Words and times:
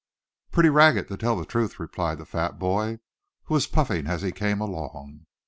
"Pretty 0.49 0.69
ragged, 0.69 1.09
to 1.09 1.15
tell 1.15 1.35
the 1.37 1.45
truth," 1.45 1.79
replied 1.79 2.17
the 2.17 2.25
fat 2.25 2.57
boy, 2.57 2.97
who 3.43 3.53
was 3.53 3.67
puffing 3.67 4.07
as 4.07 4.23
he 4.23 4.31
came 4.31 4.59
along. 4.59 5.27